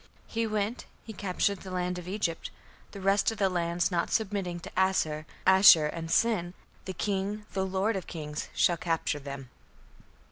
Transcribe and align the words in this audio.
(He 0.25 0.47
we)nt, 0.47 0.85
he 1.03 1.13
captured 1.13 1.59
the 1.59 1.69
land 1.69 1.99
of 1.99 2.07
Egypt. 2.07 2.49
The 2.89 2.99
rest 2.99 3.29
of 3.29 3.37
the 3.37 3.49
lands 3.49 3.91
not 3.91 4.09
submitting(?) 4.09 4.59
to 4.61 4.71
Assur 4.75 5.27
(Ashur) 5.45 5.85
and 5.85 6.09
Sin, 6.09 6.55
the 6.85 6.93
king, 6.93 7.45
the 7.53 7.67
lord 7.67 7.95
of 7.95 8.07
kings, 8.07 8.49
shall 8.55 8.77
capture 8.77 9.19
(them)." 9.19 9.51